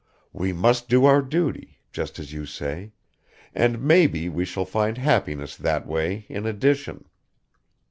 [0.33, 2.93] We must do our duty, just as you say,
[3.53, 7.05] and maybe we shall find happiness that way in addition."